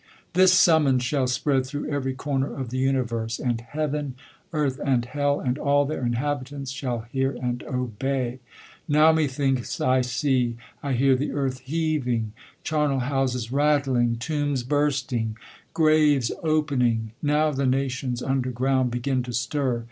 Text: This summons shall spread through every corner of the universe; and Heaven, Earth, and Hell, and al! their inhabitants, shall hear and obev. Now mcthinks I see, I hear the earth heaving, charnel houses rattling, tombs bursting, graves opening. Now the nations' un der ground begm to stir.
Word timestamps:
This 0.33 0.51
summons 0.51 1.03
shall 1.03 1.27
spread 1.27 1.63
through 1.63 1.87
every 1.87 2.15
corner 2.15 2.51
of 2.51 2.69
the 2.71 2.79
universe; 2.79 3.37
and 3.37 3.61
Heaven, 3.61 4.15
Earth, 4.51 4.79
and 4.83 5.05
Hell, 5.05 5.39
and 5.39 5.59
al! 5.59 5.85
their 5.85 6.03
inhabitants, 6.03 6.71
shall 6.71 7.01
hear 7.11 7.33
and 7.39 7.59
obev. 7.69 8.39
Now 8.87 9.13
mcthinks 9.13 9.79
I 9.79 10.01
see, 10.01 10.57
I 10.81 10.93
hear 10.93 11.15
the 11.15 11.33
earth 11.33 11.59
heaving, 11.59 12.33
charnel 12.63 13.01
houses 13.01 13.51
rattling, 13.51 14.15
tombs 14.15 14.63
bursting, 14.63 15.37
graves 15.75 16.31
opening. 16.41 17.11
Now 17.21 17.51
the 17.51 17.67
nations' 17.67 18.23
un 18.23 18.41
der 18.41 18.49
ground 18.49 18.89
begm 18.89 19.21
to 19.25 19.33
stir. 19.33 19.79